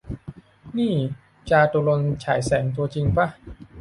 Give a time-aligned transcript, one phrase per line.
[0.77, 0.93] นี่
[1.49, 3.27] จาตุรนต์ ฉายแสง ตัวจริงป่ะ?